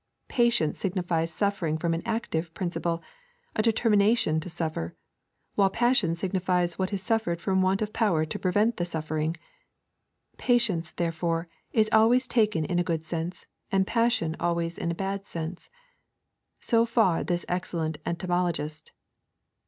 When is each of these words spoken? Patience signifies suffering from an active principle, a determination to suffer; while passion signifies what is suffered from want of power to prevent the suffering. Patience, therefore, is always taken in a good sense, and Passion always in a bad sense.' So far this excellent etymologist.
Patience 0.29 0.79
signifies 0.79 1.31
suffering 1.31 1.77
from 1.77 1.93
an 1.93 2.01
active 2.07 2.51
principle, 2.55 3.03
a 3.55 3.61
determination 3.61 4.39
to 4.39 4.49
suffer; 4.49 4.95
while 5.53 5.69
passion 5.69 6.15
signifies 6.15 6.79
what 6.79 6.91
is 6.91 7.03
suffered 7.03 7.39
from 7.39 7.61
want 7.61 7.83
of 7.83 7.93
power 7.93 8.25
to 8.25 8.39
prevent 8.39 8.77
the 8.77 8.83
suffering. 8.83 9.37
Patience, 10.39 10.89
therefore, 10.91 11.47
is 11.71 11.87
always 11.93 12.27
taken 12.27 12.65
in 12.65 12.79
a 12.79 12.83
good 12.83 13.05
sense, 13.05 13.45
and 13.71 13.85
Passion 13.85 14.35
always 14.39 14.75
in 14.75 14.89
a 14.89 14.95
bad 14.95 15.27
sense.' 15.27 15.69
So 16.59 16.83
far 16.87 17.23
this 17.23 17.45
excellent 17.47 17.99
etymologist. 18.03 18.93